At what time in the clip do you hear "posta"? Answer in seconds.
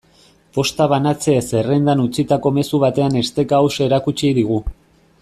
0.57-0.87